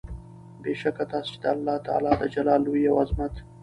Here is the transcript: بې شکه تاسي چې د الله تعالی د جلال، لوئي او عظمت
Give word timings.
بې 0.61 0.73
شکه 0.81 1.05
تاسي 1.11 1.27
چې 1.33 1.37
د 1.43 1.45
الله 1.53 1.75
تعالی 1.85 2.11
د 2.17 2.23
جلال، 2.33 2.61
لوئي 2.65 2.83
او 2.89 2.95
عظمت 3.03 3.33